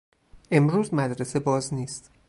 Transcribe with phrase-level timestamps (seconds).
[0.51, 2.11] امروز مدرسه باز نیست.